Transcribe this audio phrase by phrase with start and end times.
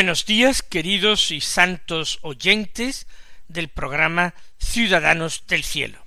[0.00, 3.06] Buenos días, queridos y santos oyentes
[3.48, 6.02] del programa Ciudadanos del Cielo.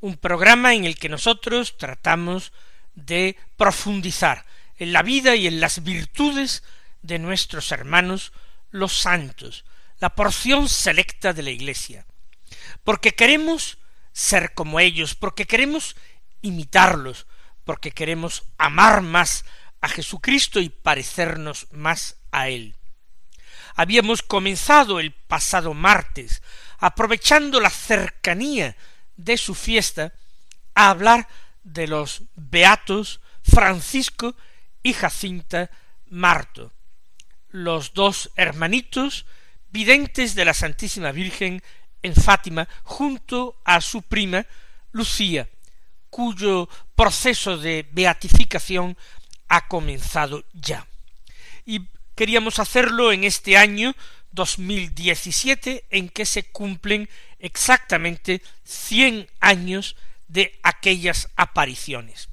[0.00, 2.52] Un programa en el que nosotros tratamos
[2.94, 4.44] de profundizar
[4.76, 6.62] en la vida y en las virtudes
[7.00, 8.34] de nuestros hermanos
[8.70, 9.64] los santos,
[9.98, 12.04] la porción selecta de la Iglesia,
[12.84, 13.78] porque queremos
[14.12, 15.96] ser como ellos, porque queremos
[16.42, 17.26] imitarlos,
[17.64, 19.46] porque queremos amar más
[19.80, 22.76] a Jesucristo y parecernos más a Él.
[23.76, 26.42] Habíamos comenzado el pasado martes,
[26.78, 28.74] aprovechando la cercanía
[29.16, 30.12] de su fiesta,
[30.74, 31.28] a hablar
[31.62, 34.34] de los beatos Francisco
[34.82, 35.70] y Jacinta
[36.08, 36.72] Marto,
[37.50, 39.26] los dos hermanitos
[39.70, 41.62] videntes de la Santísima Virgen
[42.02, 44.46] en Fátima, junto a su prima
[44.92, 45.48] Lucía,
[46.08, 48.96] cuyo proceso de beatificación
[49.48, 50.86] ha comenzado ya.
[51.64, 51.80] Y
[52.16, 53.94] queríamos hacerlo en este año
[54.32, 59.94] 2017 en que se cumplen exactamente cien años
[60.26, 62.28] de aquellas apariciones.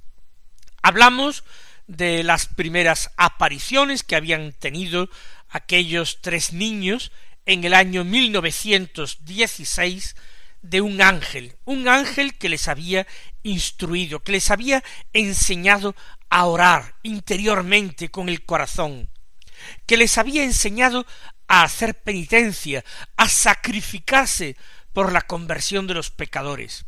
[0.81, 1.43] Hablamos
[1.85, 5.09] de las primeras apariciones que habían tenido
[5.49, 7.11] aquellos tres niños
[7.45, 10.15] en el año 1916
[10.61, 13.05] de un ángel, un ángel que les había
[13.43, 15.93] instruido, que les había enseñado
[16.29, 19.09] a orar interiormente con el corazón,
[19.85, 21.05] que les había enseñado
[21.47, 22.83] a hacer penitencia,
[23.17, 24.55] a sacrificarse
[24.93, 26.85] por la conversión de los pecadores,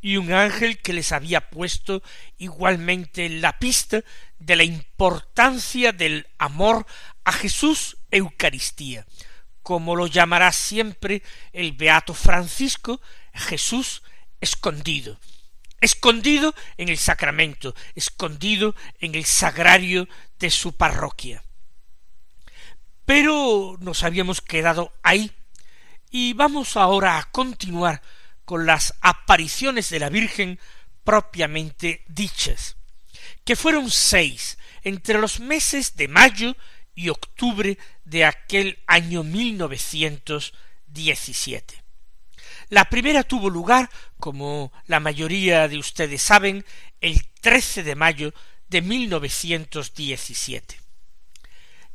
[0.00, 2.02] y un ángel que les había puesto
[2.36, 4.02] igualmente en la pista
[4.38, 6.86] de la importancia del amor
[7.24, 9.06] a Jesús Eucaristía,
[9.62, 11.22] como lo llamará siempre
[11.52, 13.00] el beato Francisco,
[13.32, 14.02] Jesús
[14.42, 15.18] escondido,
[15.80, 20.06] escondido en el sacramento, escondido en el sagrario
[20.38, 21.42] de su parroquia.
[23.06, 25.30] Pero nos habíamos quedado ahí
[26.10, 28.02] y vamos ahora a continuar
[28.44, 30.60] con las apariciones de la Virgen
[31.02, 32.76] propiamente dichas,
[33.44, 36.54] que fueron seis entre los meses de mayo
[36.94, 41.82] y octubre de aquel año 1917.
[42.70, 46.64] La primera tuvo lugar, como la mayoría de ustedes saben,
[47.00, 48.32] el 13 de mayo
[48.68, 50.83] de 1917.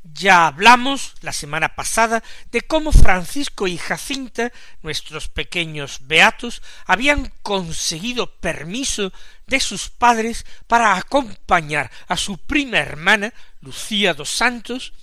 [0.03, 4.51] Ya hablamos la semana pasada de cómo Francisco y Jacinta,
[4.81, 9.11] nuestros pequeños beatos, habían conseguido permiso
[9.47, 14.93] de sus padres para acompañar a su prima hermana, Lucía dos Santos,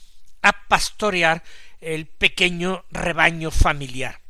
[0.40, 1.42] a pastorear
[1.80, 4.20] el pequeño rebaño familiar.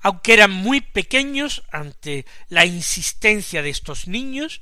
[0.00, 4.60] Aunque eran muy pequeños ante la insistencia de estos niños,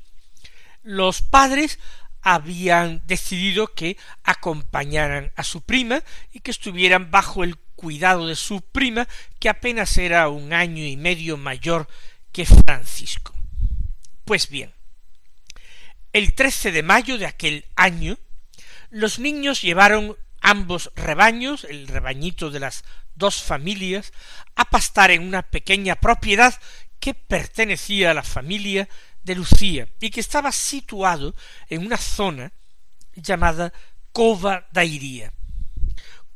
[0.83, 1.79] los padres
[2.23, 8.61] habían decidido que acompañaran a su prima y que estuvieran bajo el cuidado de su
[8.63, 9.09] prima,
[9.41, 11.89] que apenas era un año y medio mayor
[12.31, 13.35] que Francisco.
[14.25, 14.73] Pues bien,
[16.13, 18.19] el 13 de mayo de aquel año,
[18.91, 24.13] los niños llevaron ambos rebaños, el rebañito de las dos familias,
[24.55, 26.59] a pastar en una pequeña propiedad
[27.01, 28.89] que pertenecía a la familia
[29.23, 31.35] de Lucía y que estaba situado
[31.69, 32.53] en una zona
[33.15, 33.73] llamada
[34.13, 35.33] Cova da Iría.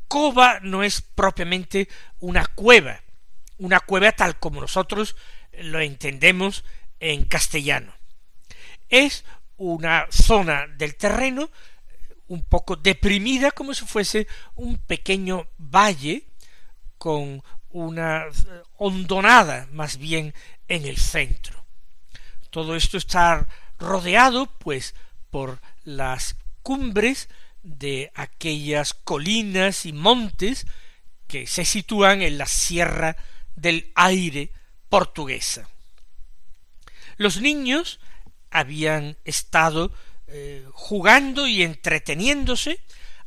[0.09, 1.89] Cova no es propiamente
[2.21, 3.03] una cueva,
[3.59, 5.17] una cueva tal como nosotros
[5.53, 6.65] lo entendemos
[7.01, 7.93] en castellano.
[8.89, 9.25] Es
[9.57, 11.51] una zona del terreno
[12.29, 16.25] un poco deprimida como si fuese un pequeño valle
[16.99, 18.27] con una
[18.79, 20.35] hondonada más bien
[20.69, 21.66] en el centro.
[22.57, 23.47] Todo esto está
[23.79, 24.95] rodeado, pues,
[25.29, 27.29] por las cumbres
[27.63, 30.67] de aquellas colinas y montes
[31.27, 33.19] que se sitúan en la Sierra
[33.57, 34.53] del Aire
[34.89, 35.69] portuguesa.
[37.19, 38.01] Los niños
[38.51, 39.93] habían estado
[40.27, 42.81] eh, jugando y entreteniéndose,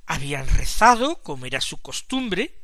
[0.08, 2.56] habían rezado, como era su costumbre,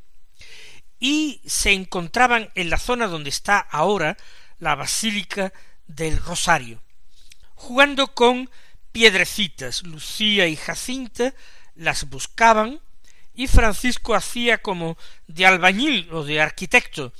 [0.98, 4.16] y se encontraban en la zona donde está ahora
[4.58, 5.52] la Basílica
[5.86, 6.82] del Rosario,
[7.54, 8.50] jugando con
[8.92, 9.82] piedrecitas.
[9.82, 11.34] Lucía y Jacinta
[11.74, 12.80] las buscaban
[13.34, 14.96] y Francisco hacía como
[15.26, 17.12] de albañil o de arquitecto,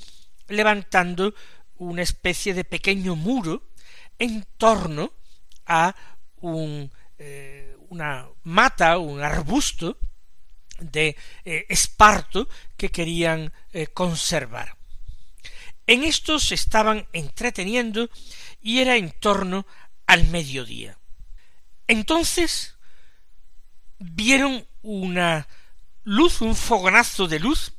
[0.47, 1.35] levantando
[1.77, 3.61] una especie de pequeño muro
[4.17, 5.13] en torno
[5.67, 5.95] a
[6.37, 9.97] un, eh, una mata, un arbusto
[10.79, 11.15] de
[11.45, 14.75] eh, esparto que querían eh, conservar.
[15.85, 18.09] En esto se estaban entreteniendo
[18.61, 19.65] y era en torno
[20.05, 20.97] al mediodía.
[21.87, 22.75] Entonces
[23.99, 25.47] vieron una
[26.03, 27.73] luz, un fogonazo de luz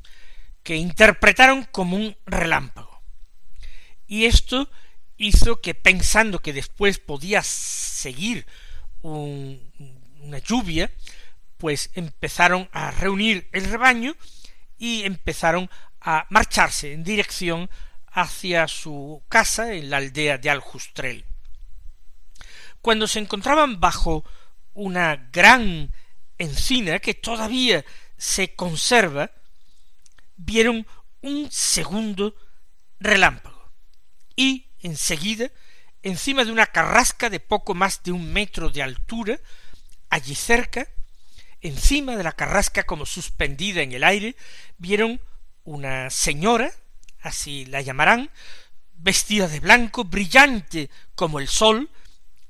[0.63, 3.03] que interpretaron como un relámpago.
[4.07, 4.71] Y esto
[5.17, 8.47] hizo que pensando que después podía seguir
[9.03, 10.91] una lluvia,
[11.57, 14.17] pues empezaron a reunir el rebaño
[14.79, 15.69] y empezaron
[16.01, 17.69] a marcharse en dirección
[18.21, 21.25] hacia su casa en la aldea de Aljustrel.
[22.81, 24.25] Cuando se encontraban bajo
[24.75, 25.93] una gran
[26.37, 27.85] encina que todavía
[28.17, 29.31] se conserva,
[30.37, 30.85] vieron
[31.21, 32.35] un segundo
[32.99, 33.71] relámpago
[34.35, 35.51] y enseguida
[36.03, 39.39] encima de una carrasca de poco más de un metro de altura,
[40.11, 40.89] allí cerca,
[41.61, 44.35] encima de la carrasca como suspendida en el aire,
[44.77, 45.21] vieron
[45.63, 46.73] una señora,
[47.29, 48.31] así la llamarán,
[48.95, 51.91] vestida de blanco, brillante como el sol,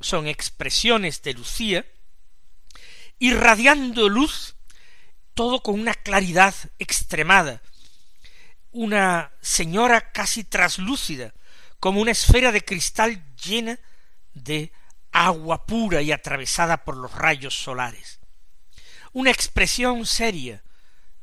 [0.01, 1.87] son expresiones de Lucía,
[3.19, 4.55] irradiando luz,
[5.35, 7.63] todo con una claridad extremada,
[8.71, 11.35] una señora casi traslúcida,
[11.81, 13.79] como una esfera de cristal llena
[14.35, 14.73] de
[15.13, 18.21] agua pura y atravesada por los rayos solares.
[19.13, 20.63] Una expresión seria,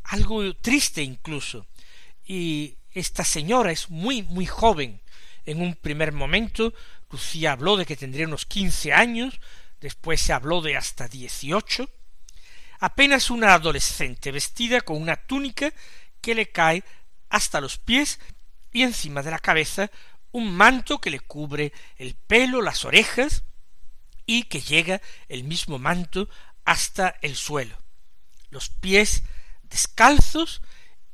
[0.03, 1.67] algo triste incluso,
[2.25, 5.01] y esta señora es muy, muy joven.
[5.45, 6.73] En un primer momento,
[7.11, 9.39] Lucía habló de que tendría unos quince años,
[9.79, 11.89] después se habló de hasta dieciocho,
[12.79, 15.71] apenas una adolescente vestida con una túnica
[16.21, 16.83] que le cae
[17.29, 18.19] hasta los pies
[18.71, 19.91] y encima de la cabeza
[20.31, 23.43] un manto que le cubre el pelo, las orejas,
[24.25, 26.29] y que llega el mismo manto
[26.65, 27.77] hasta el suelo.
[28.49, 29.23] Los pies
[29.63, 30.61] descalzos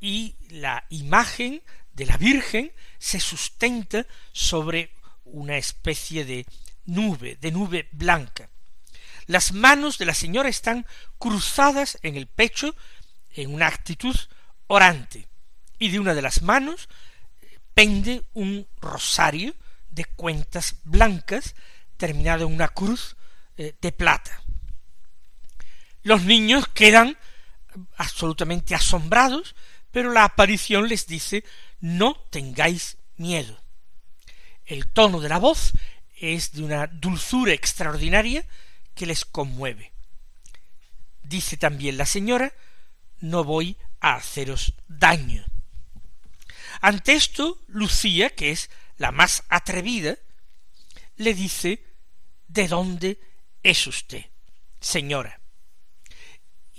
[0.02, 1.62] y la imagen
[1.92, 4.90] de la Virgen se sustenta sobre
[5.24, 6.44] una especie de
[6.86, 8.50] nube, de nube blanca.
[9.26, 10.86] Las manos de la señora están
[11.18, 12.74] cruzadas en el pecho
[13.30, 14.16] en una actitud
[14.66, 15.28] orante,
[15.78, 16.88] y de una de las manos
[17.72, 19.54] pende un rosario
[19.88, 21.54] de cuentas blancas
[21.96, 23.16] terminado en una cruz
[23.56, 24.42] eh, de plata.
[26.02, 27.16] Los niños quedan
[27.96, 29.54] absolutamente asombrados,
[29.92, 31.44] pero la aparición les dice
[31.80, 33.62] no tengáis miedo.
[34.64, 35.72] El tono de la voz
[36.16, 38.44] es de una dulzura extraordinaria
[38.94, 39.92] que les conmueve.
[41.22, 42.52] Dice también la señora
[43.20, 45.44] no voy a haceros daño.
[46.80, 50.16] Ante esto, Lucía, que es la más atrevida,
[51.16, 51.84] le dice
[52.48, 53.18] ¿De dónde
[53.62, 54.26] es usted,
[54.80, 55.41] señora?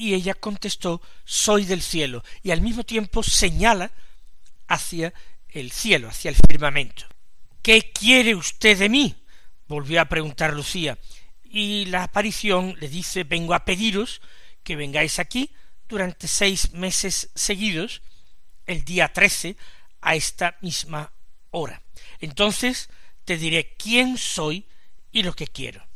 [0.04, 3.90] Y ella contestó Soy del cielo, y al mismo tiempo señala
[4.68, 5.14] hacia
[5.48, 7.06] el cielo, hacia el firmamento.
[7.62, 9.16] ¿Qué quiere usted de mí?
[9.66, 10.98] volvió a preguntar Lucía,
[11.42, 14.22] y la aparición le dice Vengo a pediros
[14.62, 15.56] que vengáis aquí
[15.88, 18.02] durante seis meses seguidos,
[18.66, 19.56] el día trece,
[20.02, 21.14] a esta misma
[21.52, 21.82] hora.
[22.20, 22.90] Entonces
[23.24, 24.68] te diré quién soy
[25.14, 25.88] y lo que quiero.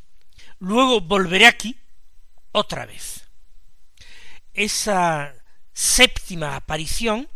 [0.59, 1.75] Luego volveré aquí
[2.53, 3.26] otra vez.
[4.57, 5.35] Esa
[5.71, 7.29] séptima aparición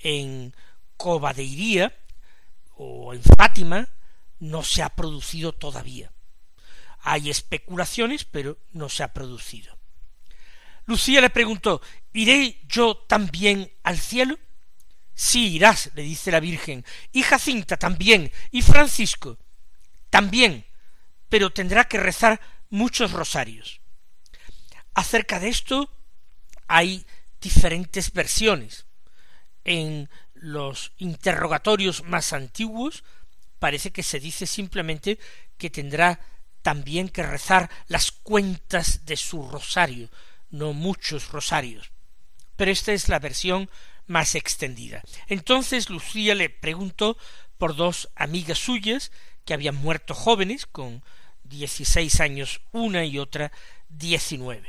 [0.00, 0.52] en
[0.96, 1.96] Cobadeiría
[2.74, 3.88] o en Fátima
[4.40, 6.10] no se ha producido todavía.
[7.02, 9.78] Hay especulaciones, pero no se ha producido.
[10.86, 11.80] Lucía le preguntó
[12.12, 14.36] ¿Iré yo también al cielo?
[15.14, 19.38] Sí irás, le dice la Virgen, y Jacinta también, y Francisco
[20.10, 20.66] también,
[21.28, 23.80] pero tendrá que rezar muchos rosarios.
[24.94, 25.92] Acerca de esto
[26.68, 27.06] hay
[27.40, 28.86] diferentes versiones.
[29.64, 33.04] En los interrogatorios más antiguos
[33.58, 35.18] parece que se dice simplemente
[35.58, 36.20] que tendrá
[36.62, 40.10] también que rezar las cuentas de su rosario,
[40.50, 41.90] no muchos rosarios.
[42.56, 43.70] Pero esta es la versión
[44.06, 45.02] más extendida.
[45.28, 47.16] Entonces Lucía le preguntó
[47.58, 49.10] por dos amigas suyas
[49.44, 51.02] que habían muerto jóvenes, con
[51.44, 53.52] dieciséis años una y otra
[53.98, 54.66] XIX.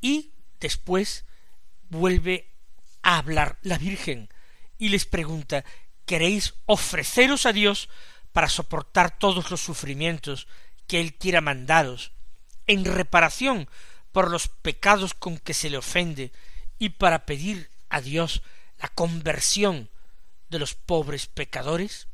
[0.00, 1.24] Y después
[1.88, 2.52] vuelve
[3.02, 4.28] a hablar la Virgen
[4.78, 5.64] y les pregunta
[6.06, 7.88] ¿Queréis ofreceros a Dios
[8.32, 10.48] para soportar todos los sufrimientos
[10.88, 12.12] que Él quiera mandaros,
[12.66, 13.68] en reparación
[14.10, 16.32] por los pecados con que se le ofende
[16.78, 18.42] y para pedir a Dios
[18.78, 19.88] la conversión
[20.48, 22.08] de los pobres pecadores?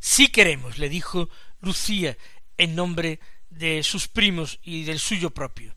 [0.00, 1.28] Sí queremos, le dijo
[1.60, 2.16] Lucía
[2.56, 5.74] en nombre de sus primos y del suyo propio.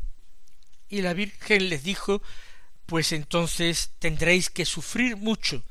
[0.90, 2.22] Y la Virgen les dijo
[2.86, 5.64] pues entonces tendréis que sufrir mucho,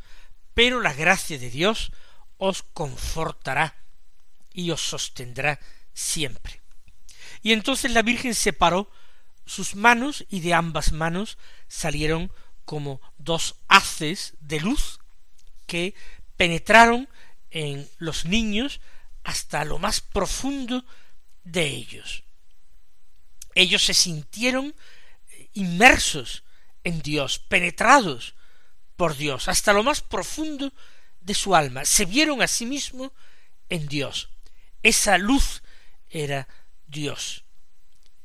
[0.52, 1.92] pero la gracia de Dios
[2.38, 3.76] os confortará
[4.52, 5.60] y os sostendrá
[5.92, 6.60] siempre.
[7.42, 8.90] Y entonces la Virgen separó
[9.46, 12.32] sus manos y de ambas manos salieron
[12.64, 14.98] como dos haces de luz
[15.66, 15.94] que
[16.36, 17.08] penetraron
[17.50, 18.80] en los niños
[19.22, 20.84] hasta lo más profundo
[21.44, 22.24] de ellos.
[23.54, 24.74] Ellos se sintieron
[25.54, 26.44] inmersos
[26.84, 28.34] en Dios, penetrados
[28.96, 30.72] por Dios, hasta lo más profundo
[31.20, 33.12] de su alma, se vieron a sí mismos
[33.68, 34.28] en Dios.
[34.82, 35.62] Esa luz
[36.10, 36.46] era
[36.86, 37.44] Dios.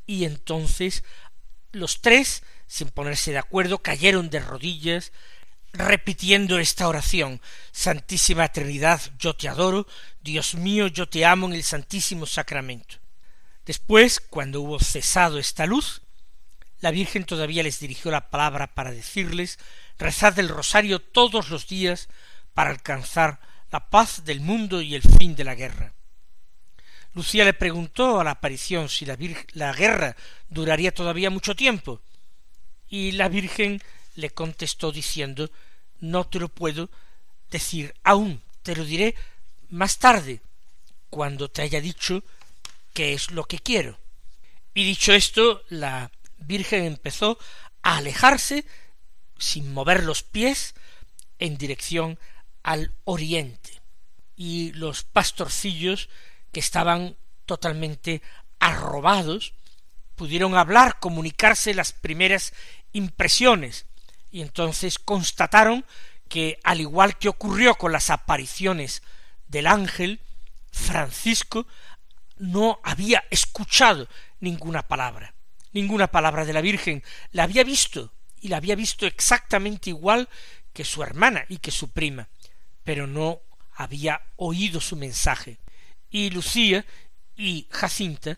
[0.05, 1.03] Y entonces
[1.71, 5.11] los tres, sin ponerse de acuerdo, cayeron de rodillas,
[5.71, 9.87] repitiendo esta oración Santísima Trinidad, yo te adoro,
[10.21, 12.95] Dios mío, yo te amo en el Santísimo Sacramento.
[13.65, 16.01] Después, cuando hubo cesado esta luz,
[16.81, 19.59] la Virgen todavía les dirigió la palabra para decirles
[19.97, 22.07] rezad el rosario todos los días
[22.53, 23.39] para alcanzar
[23.71, 25.93] la paz del mundo y el fin de la guerra.
[27.13, 29.17] Lucía le preguntó a la aparición si la,
[29.53, 30.15] la guerra
[30.49, 32.01] duraría todavía mucho tiempo,
[32.87, 33.81] y la Virgen
[34.15, 35.49] le contestó diciendo
[35.99, 36.89] no te lo puedo
[37.51, 39.15] decir aún, te lo diré
[39.69, 40.41] más tarde,
[41.09, 42.23] cuando te haya dicho
[42.93, 43.97] qué es lo que quiero.
[44.73, 47.37] Y dicho esto, la Virgen empezó
[47.81, 48.65] a alejarse
[49.37, 50.75] sin mover los pies
[51.39, 52.19] en dirección
[52.63, 53.81] al oriente.
[54.35, 56.09] Y los pastorcillos
[56.51, 57.15] que estaban
[57.45, 58.21] totalmente
[58.59, 59.53] arrobados
[60.15, 62.53] pudieron hablar, comunicarse las primeras
[62.91, 63.85] impresiones.
[64.31, 65.85] Y entonces constataron
[66.27, 69.01] que al igual que ocurrió con las apariciones
[69.47, 70.19] del ángel,
[70.71, 71.65] Francisco
[72.37, 74.07] no había escuchado
[74.39, 75.33] ninguna palabra
[75.71, 80.29] ninguna palabra de la Virgen, la había visto, y la había visto exactamente igual
[80.73, 82.29] que su hermana y que su prima,
[82.83, 83.41] pero no
[83.73, 85.59] había oído su mensaje.
[86.09, 86.85] Y Lucía
[87.35, 88.37] y Jacinta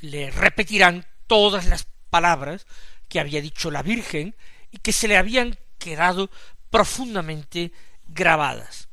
[0.00, 2.66] le repetirán todas las palabras
[3.08, 4.34] que había dicho la Virgen
[4.70, 6.30] y que se le habían quedado
[6.70, 7.72] profundamente
[8.06, 8.88] grabadas.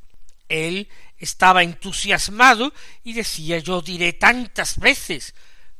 [0.48, 2.72] Él estaba entusiasmado
[3.04, 5.34] y decía yo diré tantas veces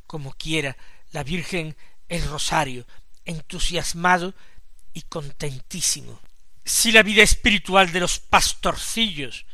[0.07, 0.77] como quiera
[1.11, 1.75] la Virgen
[2.11, 2.85] el rosario,
[3.23, 4.33] entusiasmado
[4.93, 6.19] y contentísimo.
[6.65, 9.45] Si la vida espiritual de los pastorcillos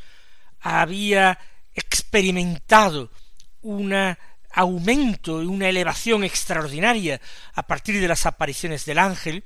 [0.60, 1.38] había
[1.72, 3.12] experimentado
[3.62, 3.94] un
[4.50, 7.20] aumento y una elevación extraordinaria
[7.54, 9.44] a partir de las apariciones del ángel,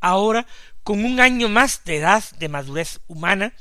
[0.00, 0.46] ahora,
[0.82, 3.52] con un año más de edad de madurez humana,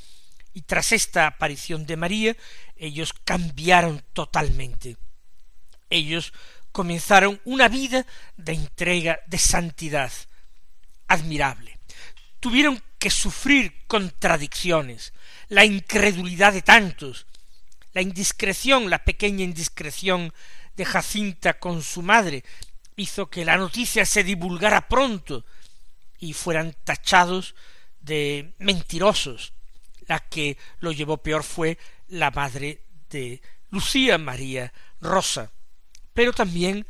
[0.54, 2.38] y tras esta aparición de María,
[2.78, 4.96] ellos cambiaron totalmente.
[5.90, 6.32] Ellos
[6.78, 8.06] comenzaron una vida
[8.36, 10.12] de entrega, de santidad
[11.08, 11.80] admirable.
[12.40, 15.12] Tuvieron que sufrir contradicciones,
[15.50, 17.26] la incredulidad de tantos,
[17.94, 20.32] la indiscreción, la pequeña indiscreción
[20.76, 22.44] de Jacinta con su madre,
[22.96, 25.46] hizo que la noticia se divulgara pronto
[26.20, 27.56] y fueran tachados
[28.02, 29.52] de mentirosos.
[30.06, 33.42] La que lo llevó peor fue la madre de
[33.72, 35.52] Lucía María Rosa,
[36.18, 36.88] pero también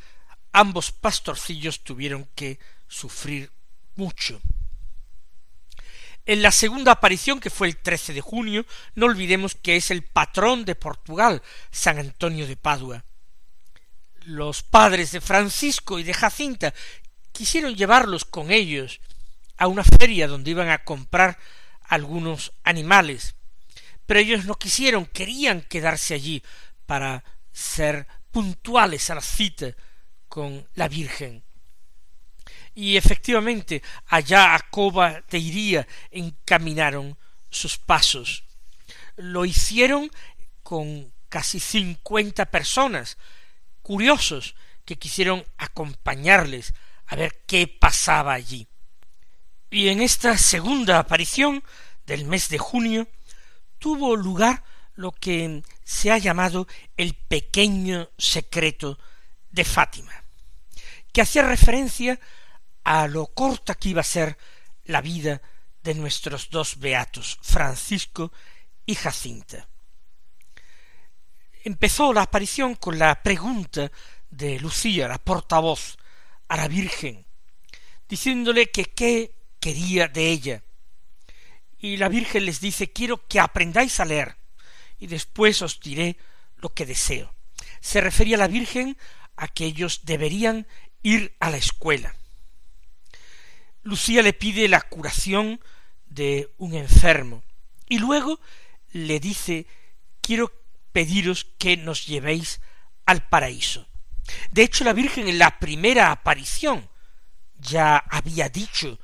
[0.54, 3.52] ambos pastorcillos tuvieron que sufrir
[3.98, 4.40] mucho.
[6.26, 8.66] En la segunda aparición, que fue el 13 de junio,
[8.96, 11.42] no olvidemos que es el patrón de Portugal,
[11.72, 13.04] San Antonio de Padua.
[14.22, 16.74] Los padres de Francisco y de Jacinta
[17.34, 19.02] quisieron llevarlos con ellos
[19.58, 21.38] a una feria donde iban a comprar
[21.84, 23.36] algunos animales,
[24.06, 26.42] pero ellos no quisieron, querían quedarse allí
[26.86, 29.76] para ser puntuales a la cita
[30.28, 31.44] con la Virgen.
[32.74, 37.18] Y efectivamente, allá a Coba de Iría encaminaron
[37.50, 38.44] sus pasos.
[39.16, 40.12] Lo hicieron
[40.62, 43.18] con casi cincuenta personas,
[43.82, 44.56] curiosos,
[44.86, 46.74] que quisieron acompañarles
[47.08, 48.68] a ver qué pasaba allí.
[49.70, 51.64] Y en esta segunda aparición
[52.06, 53.08] del mes de junio
[53.80, 54.64] tuvo lugar
[54.96, 56.68] lo que se ha llamado
[56.98, 59.00] el pequeño secreto
[59.50, 60.12] de Fátima.
[61.14, 62.20] que hacía referencia
[62.84, 64.38] a lo corta que iba a ser
[64.84, 65.42] la vida
[65.82, 68.34] de nuestros dos beatos, Francisco
[68.86, 69.68] y Jacinta.
[71.64, 73.90] Empezó la aparición con la pregunta
[74.30, 75.98] de Lucía, la portavoz,
[76.50, 77.26] a la Virgen,
[78.10, 80.64] diciéndole que qué quería de ella.
[81.80, 84.38] Y la Virgen les dice quiero que aprendáis a leer,
[85.00, 86.18] y después os diré
[86.58, 87.34] lo que deseo.
[87.80, 88.98] Se refería a la Virgen
[89.36, 90.68] a que ellos deberían
[91.04, 92.16] ir a la escuela.
[93.84, 95.62] Lucía le pide la curación
[96.06, 97.44] de un enfermo
[97.88, 98.40] y luego
[98.92, 99.68] le dice
[100.22, 100.52] quiero
[100.92, 102.60] pediros que nos llevéis
[103.06, 103.88] al paraíso.
[104.52, 106.90] De hecho, la Virgen en la primera aparición
[107.60, 109.00] ya había dicho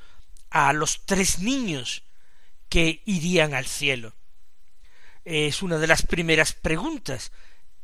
[0.50, 2.02] a los tres niños
[2.68, 4.14] que irían al cielo.
[5.24, 7.32] Es una de las primeras preguntas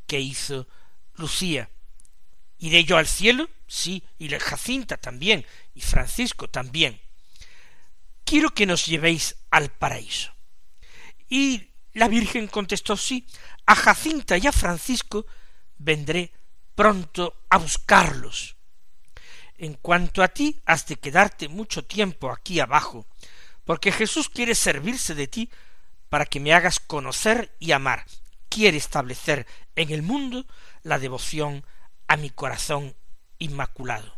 [0.06, 0.68] que hizo
[1.14, 1.70] Lucía.
[2.58, 3.48] ¿Iré yo al cielo?
[3.66, 7.00] Sí, y la Jacinta también, y Francisco también.
[8.24, 10.34] Quiero que nos llevéis al paraíso.
[11.28, 13.26] Y la Virgen contestó sí,
[13.66, 15.26] a Jacinta y a Francisco
[15.78, 16.32] vendré
[16.74, 18.56] pronto a buscarlos.
[19.56, 23.06] En cuanto a ti, has de quedarte mucho tiempo aquí abajo,
[23.64, 25.50] porque Jesús quiere servirse de ti
[26.10, 28.04] para que me hagas conocer y amar.
[28.50, 30.44] Quiere establecer en el mundo
[30.82, 31.64] la devoción
[32.08, 32.94] a mi corazón
[33.38, 34.12] inmaculado.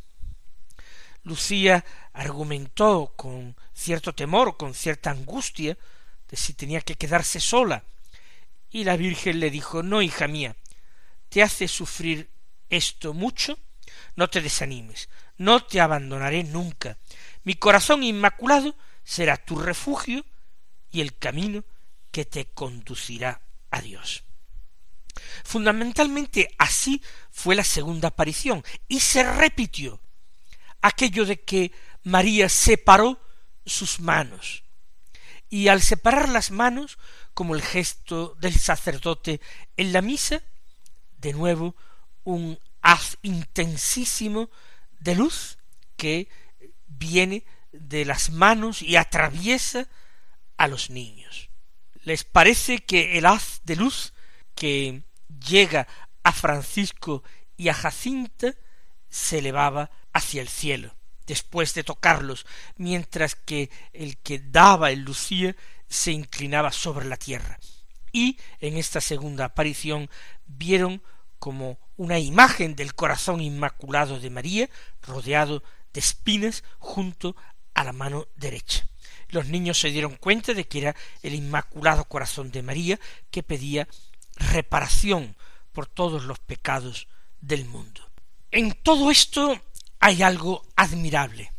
[1.23, 1.85] Lucía
[2.15, 5.79] argumentó con cierto temor, con cierta angustia,
[6.29, 7.85] de si tenía que quedarse sola,
[8.71, 10.57] y la Virgen le dijo No, hija mía,
[11.29, 12.31] te hace sufrir
[12.71, 13.59] esto mucho,
[14.17, 16.97] no te desanimes, no te abandonaré nunca.
[17.45, 18.75] Mi corazón inmaculado
[19.05, 20.25] será tu refugio
[20.91, 21.65] y el camino
[22.13, 24.25] que te conducirá a Dios.
[25.45, 30.01] Fundamentalmente así fue la segunda aparición y se repitió
[30.81, 31.73] aquello de que
[32.05, 33.21] María separó
[33.67, 34.65] sus manos
[35.49, 36.99] y al separar las manos
[37.35, 39.41] como el gesto del sacerdote
[39.77, 40.43] en la misa
[41.19, 41.77] de nuevo
[42.25, 44.51] un haz intensísimo
[44.99, 45.59] de luz
[45.97, 46.29] que
[46.87, 49.89] viene de las manos y atraviesa
[50.57, 51.52] a los niños.
[52.03, 54.13] Les parece que el haz de luz
[54.55, 55.03] que
[55.49, 55.87] llega
[56.23, 57.23] a Francisco
[57.57, 58.55] y a Jacinta
[59.09, 60.95] se elevaba hacia el cielo
[61.27, 65.55] después de tocarlos, mientras que el que daba el lucía
[65.89, 67.59] se inclinaba sobre la tierra.
[68.13, 70.11] Y en esta segunda aparición
[70.47, 71.03] vieron
[71.39, 74.69] como una imagen del corazón inmaculado de María,
[75.03, 75.63] rodeado
[75.93, 77.37] de espinas junto
[77.75, 78.87] a la mano derecha.
[79.33, 83.89] Los niños se dieron cuenta de que era el inmaculado corazón de María que pedía
[84.37, 85.35] reparación
[85.73, 87.09] por todos los pecados
[87.41, 88.09] del mundo.
[88.51, 89.59] En todo esto
[90.01, 91.51] hay algo admirable.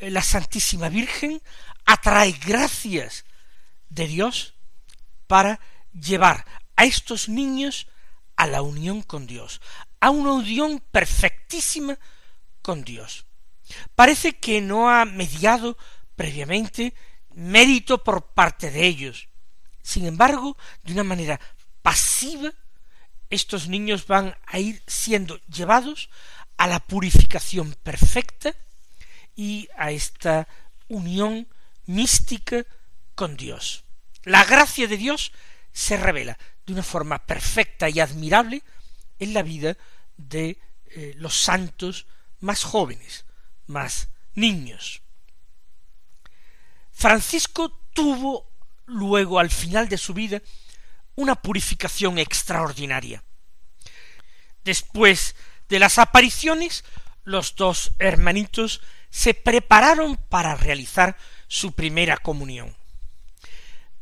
[0.00, 1.42] La Santísima Virgen
[1.86, 3.24] atrae gracias
[3.88, 4.54] de Dios
[5.26, 5.58] para
[5.92, 6.44] llevar
[6.76, 7.88] a estos niños
[8.36, 9.60] a la unión con Dios,
[9.98, 11.98] a una unión perfectísima
[12.62, 13.26] con Dios.
[13.96, 15.76] Parece que no ha mediado
[16.16, 16.94] previamente
[17.34, 19.28] mérito por parte de ellos.
[19.82, 21.40] Sin embargo, de una manera
[21.82, 22.52] pasiva,
[23.30, 26.08] estos niños van a ir siendo llevados
[26.56, 28.54] a la purificación perfecta
[29.36, 30.46] y a esta
[30.88, 31.48] unión
[31.86, 32.64] mística
[33.14, 33.84] con Dios.
[34.22, 35.32] La gracia de Dios
[35.72, 38.62] se revela de una forma perfecta y admirable
[39.18, 39.76] en la vida
[40.16, 42.06] de eh, los santos
[42.40, 43.24] más jóvenes,
[43.66, 45.02] más niños.
[46.94, 48.50] Francisco tuvo
[48.86, 50.40] luego al final de su vida
[51.16, 53.22] una purificación extraordinaria.
[54.64, 55.34] Después
[55.68, 56.84] de las apariciones,
[57.24, 58.80] los dos hermanitos
[59.10, 62.74] se prepararon para realizar su primera comunión.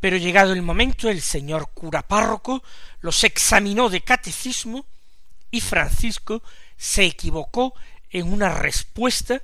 [0.00, 2.62] Pero llegado el momento, el señor cura párroco
[3.00, 4.86] los examinó de catecismo
[5.50, 6.42] y Francisco
[6.76, 7.74] se equivocó
[8.10, 9.42] en una respuesta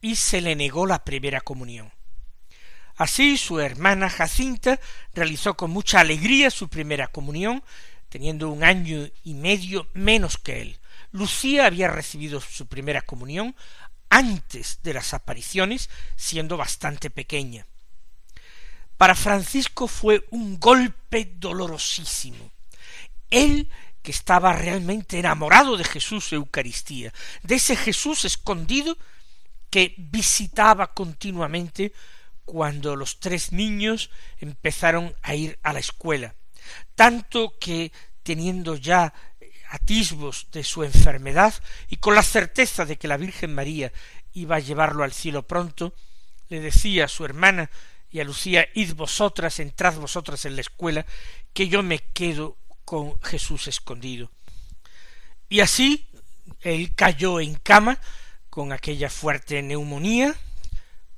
[0.00, 1.95] y se le negó la primera comunión.
[2.96, 4.80] Así su hermana Jacinta
[5.14, 7.62] realizó con mucha alegría su primera comunión,
[8.08, 10.78] teniendo un año y medio menos que él.
[11.12, 13.54] Lucía había recibido su primera comunión
[14.08, 17.66] antes de las apariciones, siendo bastante pequeña.
[18.96, 22.50] Para Francisco fue un golpe dolorosísimo.
[23.30, 23.68] Él
[24.02, 28.96] que estaba realmente enamorado de Jesús Eucaristía, de ese Jesús escondido
[29.68, 31.92] que visitaba continuamente
[32.46, 36.34] cuando los tres niños empezaron a ir a la escuela,
[36.94, 39.12] tanto que teniendo ya
[39.68, 41.52] atisbos de su enfermedad
[41.88, 43.92] y con la certeza de que la Virgen María
[44.32, 45.92] iba a llevarlo al cielo pronto,
[46.48, 47.68] le decía a su hermana
[48.10, 51.04] y a Lucía, id vosotras, entrad vosotras en la escuela,
[51.52, 54.30] que yo me quedo con Jesús escondido.
[55.48, 56.08] Y así
[56.60, 57.98] él cayó en cama
[58.50, 60.36] con aquella fuerte neumonía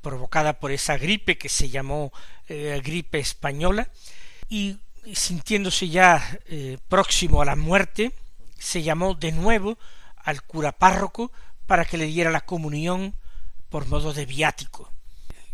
[0.09, 2.15] provocada por esa gripe que se llamó
[2.49, 3.91] eh, gripe española
[4.49, 4.79] y
[5.13, 8.13] sintiéndose ya eh, próximo a la muerte
[8.59, 9.77] se llamó de nuevo
[10.17, 11.31] al cura párroco
[11.67, 13.17] para que le diera la comunión
[13.69, 14.91] por modo de viático.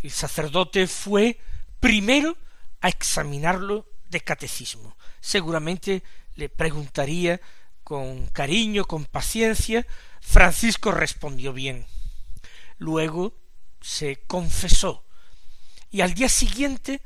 [0.05, 1.41] El sacerdote fue
[1.81, 2.37] primero
[2.81, 4.97] a examinarlo de catecismo.
[5.21, 6.05] Seguramente
[6.37, 7.41] le preguntaría
[7.83, 9.85] con cariño, con paciencia.
[10.21, 11.87] Francisco respondió bien.
[12.79, 13.35] Luego
[13.85, 15.05] se confesó
[15.91, 17.03] y al día siguiente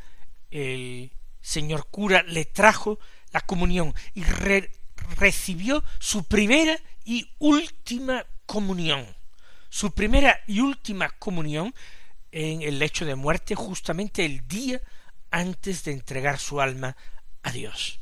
[0.48, 1.10] el
[1.40, 3.00] señor cura le trajo
[3.32, 4.22] la comunión y
[5.16, 9.16] recibió su primera y última comunión,
[9.68, 11.74] su primera y última comunión
[12.30, 14.80] en el lecho de muerte justamente el día
[15.32, 16.96] antes de entregar su alma
[17.42, 17.98] a Dios.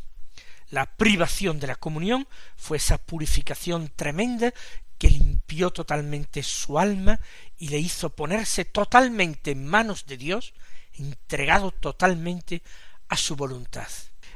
[0.69, 4.53] La privación de la comunión fue esa purificación tremenda
[4.99, 7.21] que limpió totalmente su alma
[7.59, 10.55] y le hizo ponerse totalmente en manos de Dios,
[10.95, 12.63] entregado totalmente
[13.09, 13.89] a su voluntad.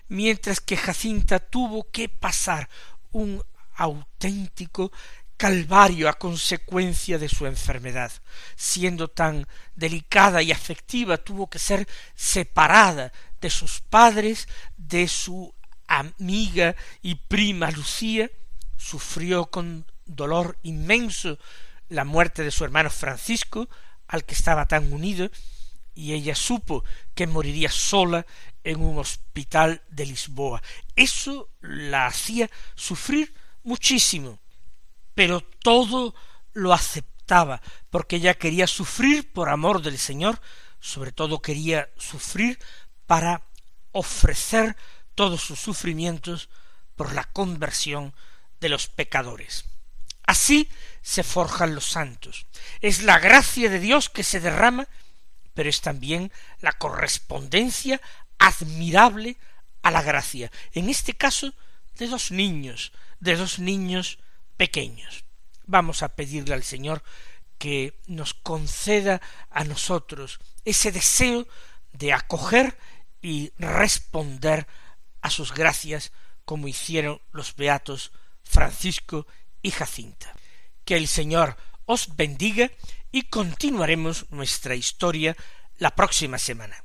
[0.09, 2.69] Mientras que Jacinta tuvo que pasar
[3.13, 3.43] un
[3.75, 4.93] auténtico
[5.41, 8.13] calvario a consecuencia de su enfermedad.
[8.57, 15.55] Siendo tan delicada y afectiva, tuvo que ser separada de sus padres, de su
[15.87, 18.31] amiga y prima Lucía,
[18.77, 21.39] sufrió con dolor inmenso
[21.89, 23.69] la muerte de su hermano Francisco,
[24.07, 25.31] al que estaba tan unido,
[25.95, 28.27] y ella supo que moriría sola
[28.65, 30.63] en un hospital de Lisboa.
[30.97, 34.39] Eso la hacía sufrir muchísimo,
[35.15, 36.15] pero todo
[36.53, 40.41] lo aceptaba, porque ella quería sufrir por amor del Señor,
[40.81, 42.59] sobre todo quería sufrir
[43.07, 43.43] para
[43.93, 44.77] ofrecer
[45.15, 46.49] todos sus sufrimientos
[46.97, 48.15] por la conversión
[48.61, 49.70] de los pecadores.
[50.31, 50.69] Así
[51.03, 52.47] se forjan los santos.
[52.81, 54.87] Es la gracia de Dios que se derrama,
[55.55, 58.01] pero es también la correspondencia
[58.39, 59.39] admirable
[59.83, 61.53] a la gracia, en este caso
[61.97, 64.21] de dos niños, de dos niños
[64.57, 65.25] pequeños.
[65.67, 67.03] Vamos a pedirle al Señor
[67.59, 71.49] que nos conceda a nosotros ese deseo
[71.93, 72.79] de acoger
[73.21, 74.69] y responder
[75.23, 76.13] a sus gracias
[76.45, 78.13] como hicieron los beatos
[78.45, 79.27] Francisco
[79.63, 80.33] y Jacinta.
[80.85, 82.71] Que el Señor os bendiga
[83.13, 85.37] y continuaremos nuestra historia
[85.79, 86.85] la próxima semana.